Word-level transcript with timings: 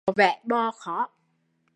Mặt 0.07 0.13
có 0.13 0.23
vè 0.23 0.41
bó 0.45 0.71
khó 0.71 1.09